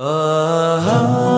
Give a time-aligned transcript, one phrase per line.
[0.00, 1.37] Uh-huh.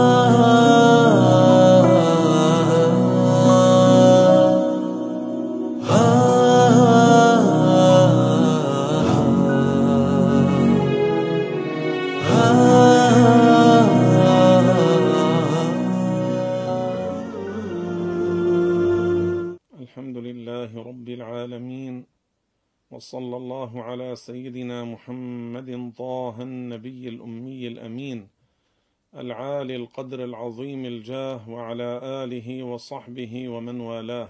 [29.40, 34.28] العالي القدر العظيم الجاه وعلى آله وصحبه ومن والاه.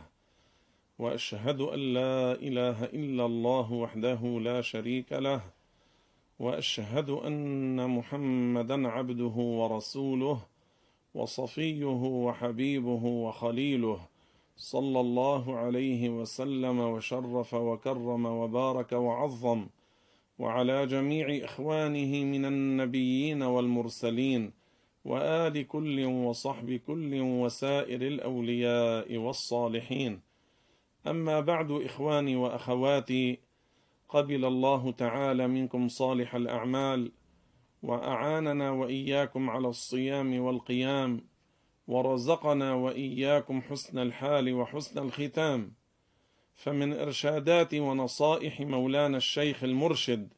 [0.98, 5.40] وأشهد أن لا إله إلا الله وحده لا شريك له.
[6.38, 10.38] وأشهد أن محمدا عبده ورسوله
[11.14, 14.00] وصفيه وحبيبه وخليله
[14.56, 19.66] صلى الله عليه وسلم وشرف وكرم وبارك وعظم.
[20.38, 24.59] وعلى جميع إخوانه من النبيين والمرسلين
[25.04, 30.20] وآل كل وصحب كل وسائر الأولياء والصالحين.
[31.06, 33.38] أما بعد إخواني وأخواتي
[34.08, 37.12] قبل الله تعالى منكم صالح الأعمال
[37.82, 41.24] وأعاننا وإياكم على الصيام والقيام
[41.88, 45.72] ورزقنا وإياكم حسن الحال وحسن الختام.
[46.54, 50.34] فمن إرشادات ونصائح مولانا الشيخ المرشد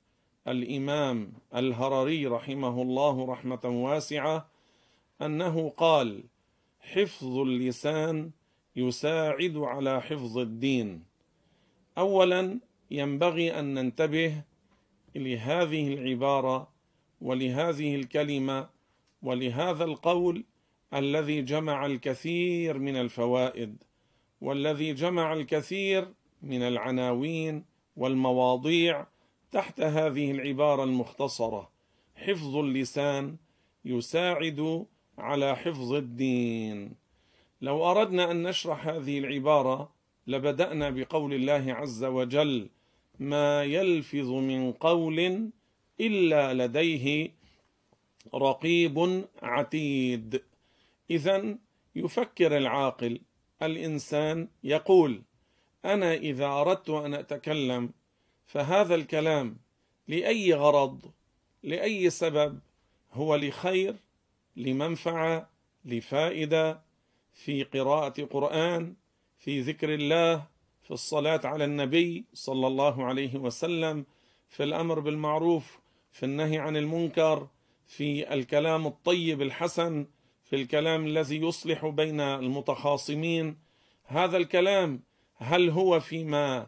[0.48, 4.51] الإمام الهرري رحمه الله رحمة واسعة
[5.26, 6.24] أنه قال
[6.80, 8.30] حفظ اللسان
[8.76, 11.04] يساعد على حفظ الدين.
[11.98, 14.42] اولا ينبغي أن ننتبه
[15.14, 16.68] لهذه العبارة
[17.20, 18.68] ولهذه الكلمة
[19.22, 20.44] ولهذا القول
[20.94, 23.76] الذي جمع الكثير من الفوائد
[24.40, 26.12] والذي جمع الكثير
[26.42, 27.64] من العناوين
[27.96, 29.06] والمواضيع
[29.52, 31.70] تحت هذه العبارة المختصرة
[32.16, 33.36] حفظ اللسان
[33.84, 34.86] يساعد
[35.18, 36.94] على حفظ الدين.
[37.60, 39.92] لو أردنا أن نشرح هذه العبارة
[40.26, 42.68] لبدأنا بقول الله عز وجل
[43.18, 45.50] ما يلفظ من قول
[46.00, 47.30] إلا لديه
[48.34, 50.42] رقيب عتيد.
[51.10, 51.56] اذا
[51.96, 53.20] يفكر العاقل
[53.62, 55.22] الإنسان يقول
[55.84, 57.90] أنا إذا أردت أن أتكلم
[58.46, 59.56] فهذا الكلام
[60.08, 61.12] لأي غرض
[61.62, 62.58] لأي سبب
[63.12, 63.96] هو لخير
[64.56, 65.50] لمنفعة
[65.84, 66.82] لفائدة
[67.32, 68.94] في قراءة قران
[69.38, 70.46] في ذكر الله
[70.82, 74.06] في الصلاة على النبي صلى الله عليه وسلم
[74.48, 75.78] في الأمر بالمعروف
[76.12, 77.48] في النهي عن المنكر
[77.86, 80.06] في الكلام الطيب الحسن
[80.44, 83.58] في الكلام الذي يصلح بين المتخاصمين.
[84.04, 85.02] هذا الكلام
[85.36, 86.66] هل هو فيما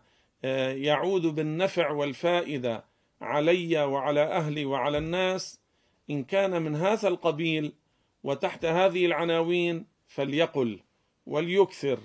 [0.72, 2.84] يعود بالنفع والفائدة
[3.21, 5.61] علي وعلى أهلي وعلى الناس؟
[6.10, 7.72] إن كان من هذا القبيل
[8.22, 10.81] وتحت هذه العناوين فليقل
[11.26, 11.98] وليكثر.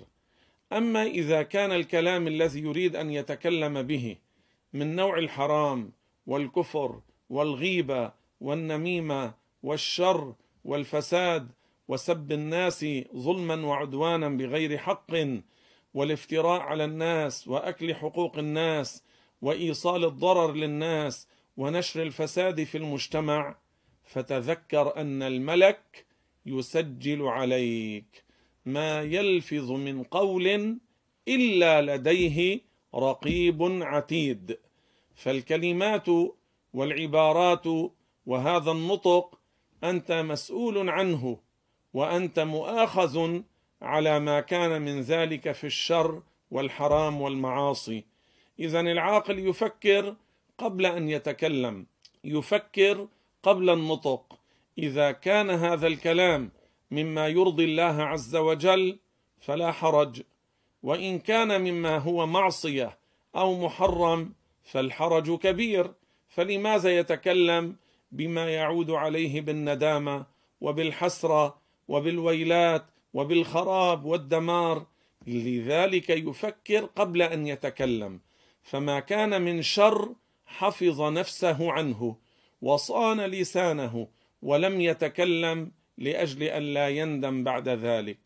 [0.74, 4.18] أما إذا كان الكلام الذي يريد أن يتكلم به
[4.74, 5.92] من نوع الحرام
[6.28, 8.12] والكفر والغيبة
[8.42, 9.34] والنميمة
[9.64, 10.34] والشر
[10.66, 11.52] والفساد
[11.88, 12.86] وسب الناس
[13.16, 15.12] ظلما وعدوانا بغير حق
[15.94, 19.04] والافتراء على الناس وأكل حقوق الناس
[19.42, 21.28] وإيصال الضرر للناس
[21.58, 23.56] ونشر الفساد في المجتمع
[24.10, 26.06] فتذكر أن الملك
[26.46, 28.24] يسجل عليك.
[28.66, 30.78] ما يلفظ من قول
[31.28, 32.60] إلا لديه
[32.96, 34.58] رقيب عتيد.
[35.16, 36.08] فالكلمات
[36.74, 37.66] والعبارات
[38.26, 39.40] وهذا النطق
[39.84, 41.40] أنت مسؤول عنه
[41.94, 43.42] وأنت مؤاخذ
[43.82, 46.22] على ما كان من ذلك في الشر
[46.52, 48.04] والحرام والمعاصي.
[48.60, 50.16] اذا العاقل يفكر
[50.58, 51.86] قبل أن يتكلم
[52.24, 53.08] يفكر
[53.44, 54.40] قبل النطق.
[54.78, 56.52] إذا كان هذا الكلام
[56.92, 59.00] مما يرضي الله عز وجل
[59.40, 60.22] فلا حرج.
[60.84, 62.98] وإن كان مما هو معصية
[63.36, 64.34] أو محرم
[64.64, 65.94] فالحرج كبير.
[66.30, 67.76] فلماذا يتكلم
[68.12, 70.26] بما يعود عليه بالندامة
[70.62, 74.86] وبالحسرة وبالويلات وبالخراب والدمار؟
[75.28, 78.20] لذلك يفكر قبل أن يتكلم.
[78.64, 80.14] فما كان من شر
[80.46, 82.16] حفظ نفسه عنه.
[82.62, 84.08] وصان لسانه
[84.42, 88.18] ولم يتكلم لأجل أن لا يندم بعد ذلك.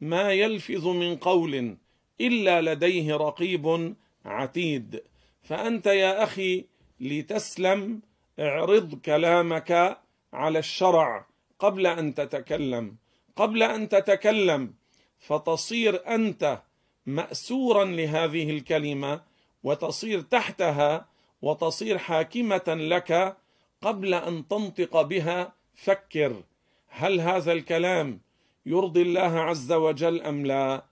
[0.00, 1.76] ما يلفظ من قول
[2.20, 3.94] إلا لديه رقيب
[4.24, 5.02] عتيد.
[5.42, 6.64] فأنت يا أخي
[7.00, 8.00] لتسلم
[8.40, 9.98] اعرض كلامك
[10.32, 11.26] على الشرع
[11.58, 12.96] قبل أن تتكلم.
[13.36, 14.74] قبل أن تتكلم
[15.18, 16.62] فتصير أنت
[17.06, 19.20] مأسورا لهذه الكلمة
[19.62, 21.08] وتصير تحتها
[21.42, 23.36] وتصير حاكمة لك
[23.82, 26.42] قبل أن تنطق بها فكر
[26.88, 28.20] هل هذا الكلام
[28.66, 30.84] يرضي الله عز وجل أم لا؟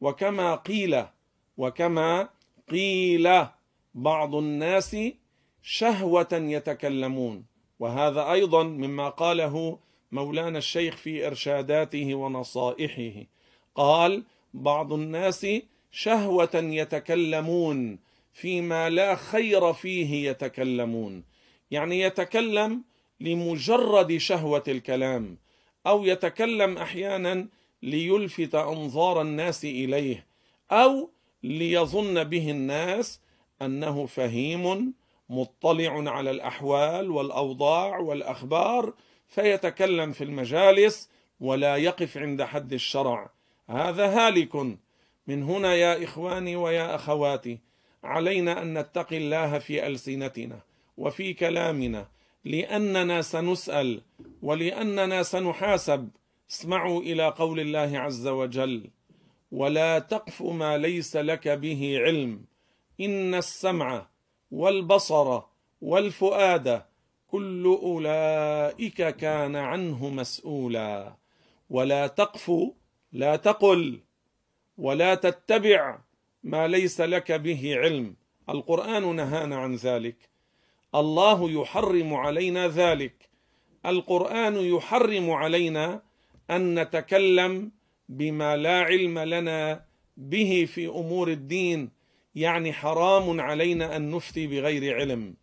[0.00, 1.04] وكما قيل
[1.56, 2.28] وكما
[2.70, 3.46] قيل
[3.94, 4.96] بعض الناس
[5.62, 7.44] شهوة يتكلمون.
[7.78, 9.78] وهذا أيضا مما قاله
[10.12, 13.26] مولانا الشيخ في إرشاداته ونصائحه.
[13.74, 14.22] قال
[14.54, 15.46] بعض الناس
[15.90, 17.98] شهوة يتكلمون
[18.32, 21.31] فيما لا خير فيه يتكلمون.
[21.72, 22.82] يعني يتكلم
[23.20, 25.38] لمجرد شهوة الكلام
[25.86, 27.48] أو يتكلم أحيانا
[27.82, 30.26] ليلفت أنظار الناس إليه
[30.70, 31.10] أو
[31.42, 33.20] ليظن به الناس
[33.62, 34.94] أنه فهيم
[35.28, 38.92] مطلع على الأحوال والأوضاع والأخبار
[39.28, 41.10] فيتكلم في المجالس
[41.40, 43.30] ولا يقف عند حد الشرع.
[43.70, 44.56] هذا هالك.
[45.26, 47.58] من هنا يا إخواني ويا أخواتي
[48.04, 50.71] علينا أن نتقي الله في ألسنتنا.
[50.96, 52.08] وفي كلامنا
[52.44, 54.02] لأننا سنسأل
[54.42, 56.08] ولأننا سنحاسب.
[56.50, 58.90] اسمعوا إلى قول الله عز وجل
[59.52, 62.44] ولا تقف ما ليس لك به علم.
[63.00, 64.06] إن السمع
[64.50, 65.40] والبصر
[65.80, 66.82] والفؤاد
[67.28, 71.14] كل أولئك كان عنه مسؤولا.
[71.70, 72.52] ولا تقف
[73.12, 74.00] لا تقل
[74.78, 75.98] ولا تتبع
[76.42, 78.16] ما ليس لك به علم.
[78.48, 80.31] القرآن نهانا عن ذلك.
[80.94, 83.28] الله يحرم علينا ذلك.
[83.86, 86.02] القرآن يحرم علينا
[86.50, 87.72] أن نتكلم
[88.08, 89.84] بما لا علم لنا
[90.16, 91.90] به في أمور الدين.
[92.34, 95.34] يعني حرام علينا أن نفتي بغير علم.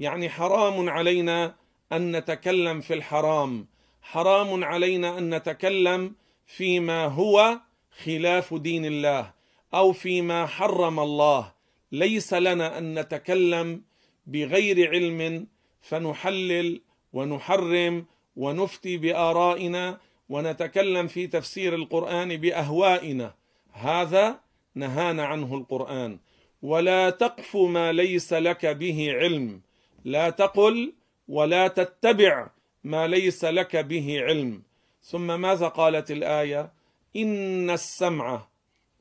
[0.00, 1.54] يعني حرام علينا
[1.92, 3.66] أن نتكلم في الحرام.
[4.02, 6.14] حرام علينا أن نتكلم
[6.46, 7.60] فيما هو
[8.04, 9.32] خلاف دين الله
[9.74, 11.52] أو فيما حرم الله.
[11.92, 13.82] ليس لنا أن نتكلم
[14.26, 15.46] بغير علم
[15.80, 16.80] فنحلل
[17.12, 18.06] ونحرم
[18.36, 23.34] ونفتي بآرائنا ونتكلم في تفسير القرآن بأهوائنا.
[23.72, 24.40] هذا
[24.74, 26.18] نهانا عنه القرآن.
[26.62, 29.60] ولا تقف ما ليس لك به علم.
[30.04, 30.92] لا تقل
[31.28, 32.50] ولا تتبع
[32.84, 34.62] ما ليس لك به علم.
[35.02, 36.72] ثم ماذا قالت الآية؟
[37.16, 38.46] إن السمع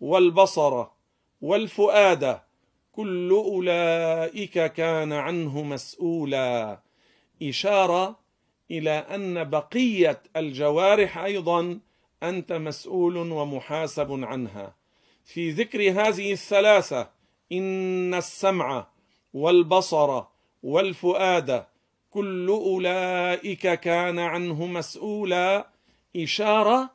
[0.01, 0.86] والبصر
[1.42, 2.39] والفؤاد
[2.95, 6.80] كل أولئك كان عنه مسؤولا.
[7.44, 8.19] إشارة
[8.71, 11.80] إلى أن بقية الجوارح أيضا
[12.24, 14.75] أنت مسؤول ومحاسب عنها.
[15.25, 17.09] في ذكر هذه الثلاثة
[17.51, 18.88] إن السمع
[19.33, 20.24] والبصر
[20.63, 21.65] والفؤاد
[22.12, 25.68] كل أولئك كان عنه مسؤولا.
[26.15, 26.89] إشارة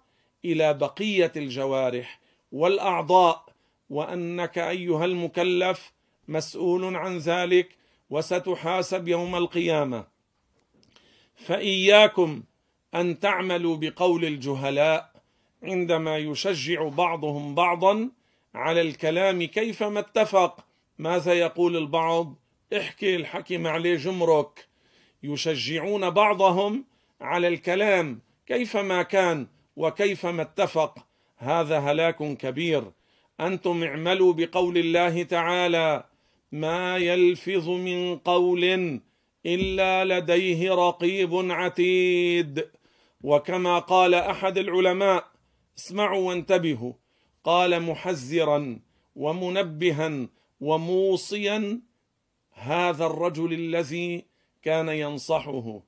[0.44, 2.20] إلى بقية الجوارح
[2.52, 3.49] والأعضاء.
[3.90, 5.92] وأنك أيها المكلف
[6.28, 7.76] مسؤول عن ذلك
[8.10, 10.06] وستحاسب يوم القيامة.
[11.34, 12.42] فإياكم
[12.94, 15.12] أن تعملوا بقول الجهلاء
[15.62, 18.10] عندما يشجع بعضهم بعضا
[18.54, 20.64] على الكلام كيفما اتفق.
[20.98, 22.34] ماذا يقول البعض؟
[22.76, 24.68] احكي الحكي معليه جمرك.
[25.22, 26.84] يشجعون بعضهم
[27.20, 29.46] على الكلام كيفما كان
[29.76, 31.06] وكيفما اتفق.
[31.36, 32.92] هذا هلاك كبير.
[33.40, 36.04] أنتم اعملوا بقول الله تعالى
[36.52, 39.00] ما يلفظ من قول
[39.46, 42.68] إلا لديه رقيب عتيد
[43.22, 45.24] وكما قال أحد العلماء
[45.78, 46.92] اسمعوا وانتبهوا
[47.44, 48.78] قال محذرا
[49.16, 50.28] ومنبها
[50.60, 51.80] وموصيا
[52.52, 54.24] هذا الرجل الذي
[54.62, 55.80] كان ينصحه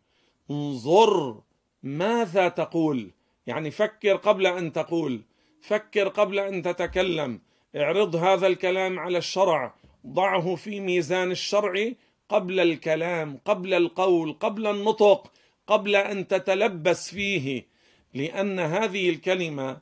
[0.50, 1.40] انظر
[1.82, 3.10] ماذا تقول.
[3.46, 5.22] يعني فكر قبل أن تقول.
[5.62, 7.40] فكر قبل أن تتكلم.
[7.76, 9.74] اعرض هذا الكلام على الشرع.
[10.06, 11.92] ضعه في ميزان الشرع
[12.28, 15.32] قبل الكلام قبل القول قبل النطق
[15.66, 17.66] قبل أن تتلبس فيه.
[18.14, 19.78] لأن هذه الكلمة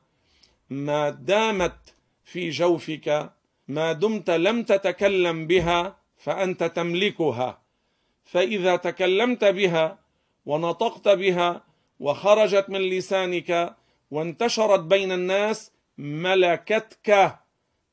[0.69, 1.93] ما دامت
[2.25, 3.31] في جوفك
[3.67, 7.61] ما دمت لم تتكلم بها فأنت تملكها.
[8.25, 9.99] فإذا تكلمت بها
[10.45, 11.63] ونطقت بها
[11.99, 13.75] وخرجت من لسانك
[14.11, 17.35] وانتشرت بين الناس ملكتك.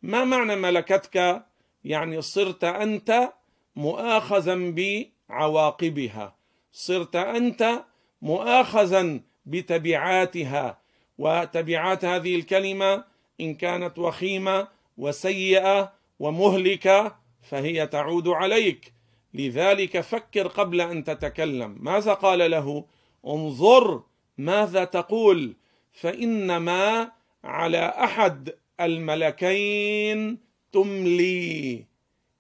[0.03, 1.45] ما معنى ملكتك؟
[1.85, 3.33] يعني صرت أنت
[3.77, 4.75] مؤاخذا
[5.31, 6.37] بعواقبها.
[6.73, 7.85] صرت أنت
[8.23, 10.79] مؤاخذا بتبعاتها.
[11.19, 13.05] وتبعات هذه الكلمة
[13.41, 18.93] إن كانت وخيمة وسيئة ومهلكة فهي تعود عليك.
[19.35, 21.79] لذلك فكر قبل أن تتكلم.
[21.81, 22.85] ماذا قال له؟
[23.27, 24.03] انظر
[24.39, 25.55] ماذا تقول.
[26.01, 27.11] فإنما
[27.45, 28.51] على أحد
[28.81, 30.39] الملكين
[30.73, 31.85] تملي.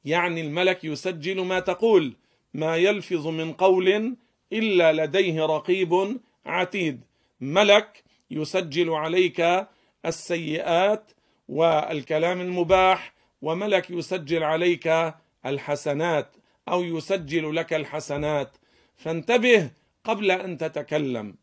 [0.05, 2.13] يعني الملك يسجل ما تقول
[2.55, 4.17] ما يلفظ من قول
[4.53, 7.01] إلا لديه رقيب عتيد.
[7.41, 9.67] ملك يسجل عليك
[10.07, 11.11] السيئات
[11.49, 13.13] والكلام المباح
[13.43, 15.15] وملك يسجل عليك
[15.47, 16.29] الحسنات
[16.69, 18.57] أو يسجل لك الحسنات.
[18.97, 19.71] فانتبه
[20.05, 21.35] قبل أن تتكلم.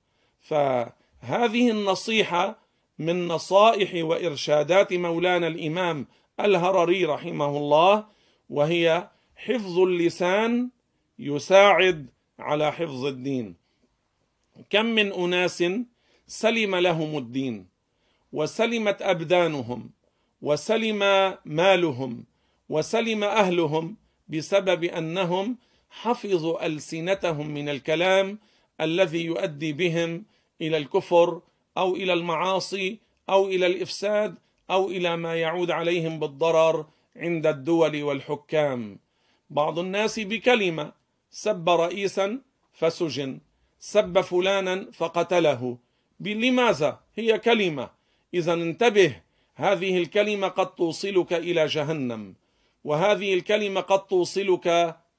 [1.22, 2.60] فهذه النصيحة
[3.00, 6.08] من نصائح وإرشادات مولانا الإمام
[6.40, 8.06] الهرري رحمه الله
[8.50, 10.70] وهي حفظ اللسان
[11.20, 13.56] يساعد على حفظ الدين.
[14.70, 15.64] كم من أناس
[16.28, 17.68] سلم لهم الدين
[18.32, 19.92] وسلمت أبدانهم
[20.42, 21.00] وسلم
[21.46, 22.26] مالهم
[22.70, 23.98] وسلم أهلهم
[24.30, 25.58] بسبب أنهم
[25.90, 28.40] حفظوا ألسنتهم من الكلام
[28.82, 30.26] الذي يؤدي بهم
[30.62, 31.42] إلى الكفر
[31.78, 34.36] أو إلى المعاصي أو إلى الإفساد
[34.72, 36.86] أو إلى ما يعود عليهم بالضرر
[37.16, 39.00] عند الدول والحكام.
[39.50, 40.92] بعض الناس بكلمة
[41.32, 42.42] سب رئيسا
[42.74, 43.40] فسجن
[43.80, 45.78] سب فلانا فقتله.
[46.20, 47.90] لماذا؟ هي كلمة.
[48.34, 49.22] إذا انتبه
[49.56, 52.34] هذه الكلمة قد توصلك إلى جهنم
[52.84, 54.68] وهذه الكلمة قد توصلك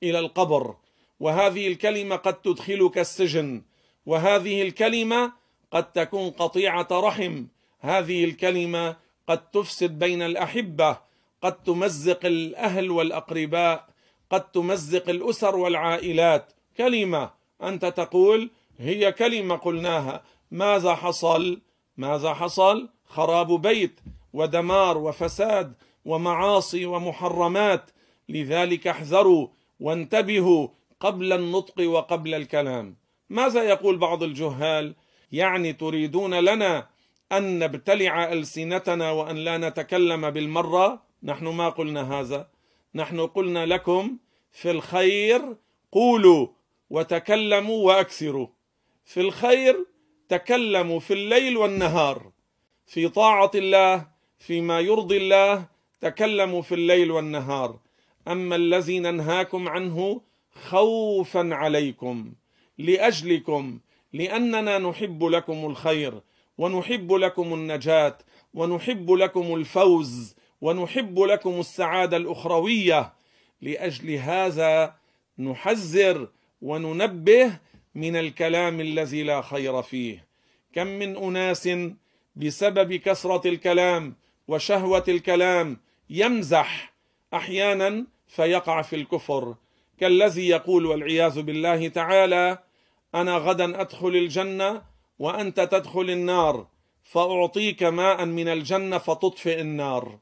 [0.02, 0.74] إلى القبر
[1.20, 3.62] وهذه الكلمة قد تدخلك السجن
[4.06, 5.32] وهذه الكلمة
[5.70, 7.44] قد تكون قطيعة رحم.
[7.80, 8.96] هذه الكلمة
[9.28, 10.98] قد تفسد بين الأحبة
[11.42, 13.88] قد تمزق الأهل والأقرباء
[14.30, 16.52] قد تمزق الأسر والعائلات.
[16.76, 17.30] كلمة
[17.62, 20.22] أنت تقول هي كلمة قلناها.
[20.50, 21.60] ماذا حصل؟
[21.96, 24.00] ماذا حصل؟ خراب بيت
[24.32, 25.72] ودمار وفساد
[26.04, 27.90] ومعاصي ومحرمات.
[28.28, 29.48] لذلك احذروا
[29.80, 30.68] وانتبهوا
[31.00, 32.96] قبل النطق وقبل الكلام.
[33.30, 34.94] ماذا يقول بعض الجهال؟
[35.32, 36.88] يعني تريدون لنا
[37.32, 42.48] أن نبتلع ألسنتنا وأن لا نتكلم بالمرة؟ نحن ما قلنا هذا.
[42.94, 44.16] نحن قلنا لكم
[44.52, 45.56] في الخير
[45.92, 46.46] قولوا
[46.90, 48.46] وتكلموا وأكثروا.
[49.04, 49.86] في الخير
[50.28, 52.30] تكلموا في الليل والنهار.
[52.86, 54.06] في طاعة الله
[54.38, 55.66] فيما يرضي الله
[56.00, 57.78] تكلموا في الليل والنهار.
[58.28, 60.20] أما الذي ننهاكم عنه
[60.68, 62.32] خوفا عليكم.
[62.78, 63.78] لأجلكم
[64.12, 66.20] لأننا نحب لكم الخير
[66.58, 68.18] ونحب لكم النجاة
[68.54, 73.12] ونحب لكم الفوز ونحب لكم السعادة الأخروية.
[73.62, 74.94] لأجل هذا
[75.38, 76.28] نحذر
[76.62, 77.58] وننبه
[77.94, 80.26] من الكلام الذي لا خير فيه.
[80.72, 81.68] كم من أناس
[82.36, 84.14] بسبب كثرة الكلام
[84.48, 85.80] وشهوة الكلام
[86.10, 86.92] يمزح
[87.34, 89.54] أحيانا فيقع في الكفر.
[90.00, 92.58] كالذي يقول والعياذ بالله تعالى
[93.16, 94.82] أنا غدا أدخل الجنة
[95.18, 96.66] وأنت تدخل النار
[97.04, 100.18] فأعطيك ماء من الجنة فتطفئ النار.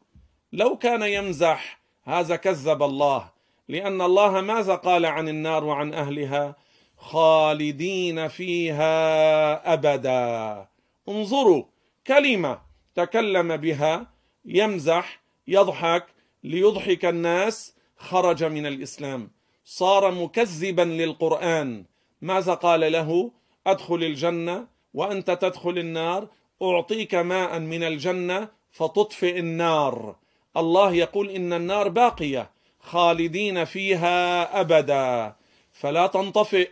[0.52, 3.30] لو كان يمزح هذا كذب الله
[3.68, 6.56] لأن الله ماذا قال عن النار وعن أهلها؟
[6.96, 10.68] خالدين فيها أبدا.
[11.08, 11.64] انظروا
[12.06, 12.60] كلمة
[12.94, 14.06] تكلم بها
[14.44, 16.06] يمزح يضحك
[16.44, 19.30] ليضحك الناس خرج من الإسلام.
[19.64, 21.84] صار مكذبا للقرآن.
[22.24, 23.30] ماذا قال له؟
[23.66, 26.28] أدخل الجنة وأنت تدخل النار
[26.62, 30.16] أعطيك ماء من الجنة فتطفئ النار.
[30.56, 32.50] الله يقول إن النار باقية
[32.80, 35.36] خالدين فيها أبدا.
[35.72, 36.70] فلا تنطفئ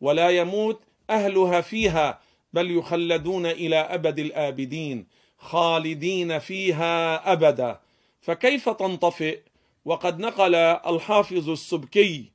[0.00, 0.80] ولا يموت
[1.10, 2.20] أهلها فيها
[2.52, 5.06] بل يخلدون إلى أبد الآبدين
[5.38, 7.80] خالدين فيها أبدا.
[8.20, 9.40] فكيف تنطفئ؟
[9.84, 12.30] وقد نقل الحافظ السبكي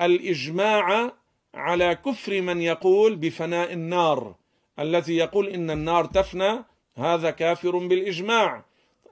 [0.00, 1.12] الإجماع
[1.58, 4.34] على كفر من يقول بفناء النار
[4.78, 6.64] الذي يقول إن النار تفنى
[6.96, 8.64] هذا كافر بالإجماع.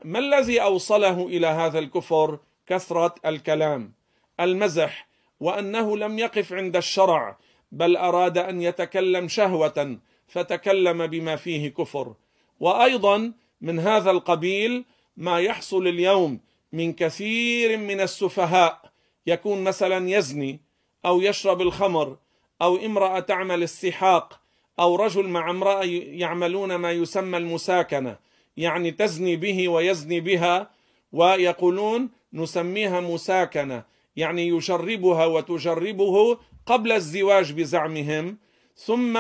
[0.05, 3.93] ما الذي أوصله إلى هذا الكفر؟ كثرة الكلام
[4.41, 5.09] المزح
[5.41, 7.39] وأنه لم يقف عند الشرع
[7.73, 9.99] بل أراد أن يتكلم شهوة
[10.29, 12.15] فتكلم بما فيه كفر.
[12.61, 14.85] وأيضا من هذا القبيل
[15.17, 16.41] ما يحصل اليوم
[16.73, 18.91] من كثير من السفهاء
[19.27, 20.61] يكون مثلا يزني
[21.07, 22.17] أو يشرب الخمر
[22.63, 24.41] أو امرأة تعمل السحاق
[24.81, 28.17] أو رجل مع امرأة يعملون ما يسمى المساكنة
[28.57, 30.71] يعني تزني به ويزني بها
[31.13, 33.85] ويقولون نسميها مساكنة
[34.17, 38.39] يعني يجربها وتجربه قبل الزواج بزعمهم
[38.77, 39.19] ثم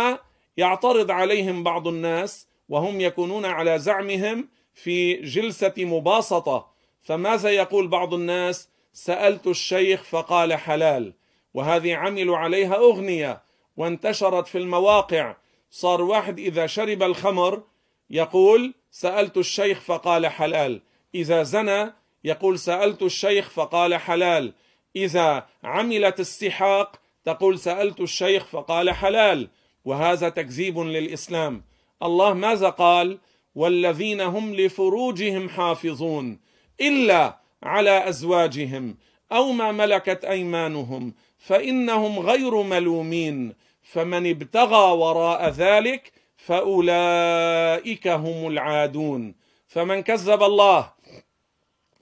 [0.56, 6.70] يعترض عليهم بعض الناس وهم يكونون على زعمهم في جلسة مباسطة.
[7.02, 11.12] فماذا يقول بعض الناس؟ سألت الشيخ فقال حلال.
[11.56, 13.42] وهذه عملوا عليها أغنية
[13.76, 15.36] وانتشرت في المواقع.
[15.70, 17.62] صار واحد إذا شرب الخمر
[18.10, 20.80] يقول سألت الشيخ فقال حلال.
[21.14, 21.92] إذا زنى
[22.24, 24.52] يقول سألت الشيخ فقال حلال.
[24.96, 29.48] إذا عملت السحاق تقول سألت الشيخ فقال حلال.
[29.84, 31.64] وهذا تكذيب للإسلام.
[32.02, 33.18] الله ماذا قال؟
[33.54, 36.40] والذين هم لفروجهم حافظون
[36.80, 38.96] إلا على أزواجهم
[39.32, 49.34] أو ما ملكت أيمانهم فإنهم غير ملومين فمن ابتغى وراء ذلك فأولئك هم العادون.
[49.68, 50.92] فمن كذب الله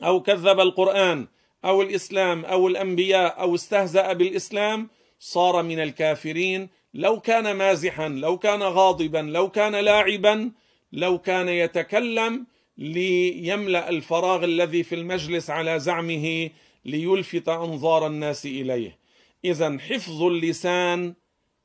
[0.02, 1.26] أو كذب القرآن
[1.64, 4.88] أو الإسلام أو الأنبياء أو استهزأ بالإسلام
[5.18, 6.68] صار من الكافرين.
[6.94, 10.50] لو كان مازحا لو كان غاضبا لو كان لاعبا
[10.92, 12.46] لو كان يتكلم
[12.78, 16.50] ليملأ الفراغ الذي في المجلس على زعمه
[16.84, 19.03] ليلفت أنظار الناس إليه.
[19.44, 21.14] إذا حفظ اللسان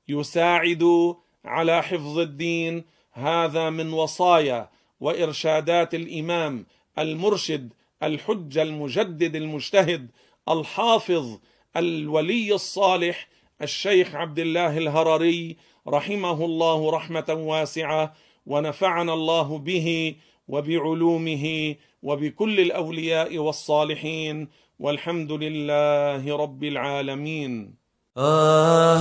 [0.08, 2.84] يساعد على حفظ الدين.
[3.12, 4.70] هذا من وصايا
[5.00, 6.66] وإرشادات الإمام
[7.00, 10.08] المرشد الحجه المجدد المجتهد
[10.50, 11.40] الحافظ
[11.78, 13.28] الولي الصالح
[13.62, 15.58] الشيخ عبد الله الهرري
[15.88, 18.14] رحمه الله رحمة واسعة
[18.46, 20.16] ونفعنا الله به
[20.50, 21.46] وبعلومه
[22.08, 24.48] وبكل الأولياء والصالحين
[24.80, 27.54] والحمد لله رب العالمين.
[28.18, 29.00] Ah